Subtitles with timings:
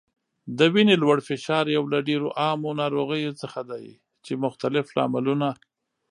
[0.57, 3.85] د وینې لوړ فشار یو له ډیرو عامو ناروغیو څخه دی
[4.25, 5.49] چې مختلف لاملونه